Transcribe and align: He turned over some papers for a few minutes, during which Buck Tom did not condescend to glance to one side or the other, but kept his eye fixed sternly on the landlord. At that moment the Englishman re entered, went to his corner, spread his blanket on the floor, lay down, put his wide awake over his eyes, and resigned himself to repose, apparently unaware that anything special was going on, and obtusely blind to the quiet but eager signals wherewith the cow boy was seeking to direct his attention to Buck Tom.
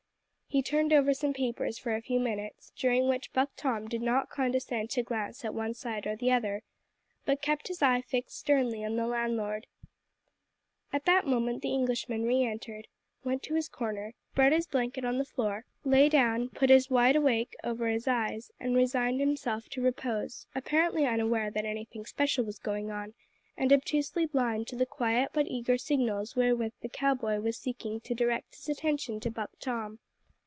He 0.53 0.61
turned 0.61 0.91
over 0.91 1.13
some 1.13 1.31
papers 1.31 1.77
for 1.77 1.95
a 1.95 2.01
few 2.01 2.19
minutes, 2.19 2.73
during 2.75 3.07
which 3.07 3.31
Buck 3.31 3.51
Tom 3.55 3.87
did 3.87 4.01
not 4.01 4.29
condescend 4.29 4.89
to 4.89 5.01
glance 5.01 5.39
to 5.39 5.51
one 5.53 5.73
side 5.73 6.05
or 6.05 6.17
the 6.17 6.29
other, 6.33 6.63
but 7.23 7.41
kept 7.41 7.69
his 7.69 7.81
eye 7.81 8.01
fixed 8.01 8.37
sternly 8.37 8.83
on 8.83 8.97
the 8.97 9.07
landlord. 9.07 9.65
At 10.91 11.05
that 11.05 11.25
moment 11.25 11.61
the 11.61 11.71
Englishman 11.71 12.23
re 12.25 12.43
entered, 12.43 12.89
went 13.23 13.43
to 13.43 13.53
his 13.55 13.69
corner, 13.69 14.13
spread 14.33 14.51
his 14.51 14.67
blanket 14.67 15.05
on 15.05 15.19
the 15.19 15.23
floor, 15.23 15.63
lay 15.85 16.09
down, 16.09 16.49
put 16.49 16.69
his 16.69 16.89
wide 16.89 17.15
awake 17.15 17.55
over 17.63 17.87
his 17.87 18.05
eyes, 18.05 18.51
and 18.59 18.75
resigned 18.75 19.21
himself 19.21 19.69
to 19.69 19.81
repose, 19.81 20.47
apparently 20.53 21.05
unaware 21.05 21.49
that 21.49 21.63
anything 21.63 22.05
special 22.05 22.43
was 22.43 22.59
going 22.59 22.91
on, 22.91 23.13
and 23.55 23.71
obtusely 23.71 24.25
blind 24.25 24.67
to 24.67 24.75
the 24.75 24.85
quiet 24.85 25.29
but 25.31 25.47
eager 25.47 25.77
signals 25.77 26.35
wherewith 26.35 26.73
the 26.81 26.89
cow 26.89 27.13
boy 27.15 27.39
was 27.39 27.55
seeking 27.57 28.01
to 28.01 28.13
direct 28.13 28.53
his 28.53 28.67
attention 28.67 29.21
to 29.21 29.31
Buck 29.31 29.51
Tom. 29.57 29.99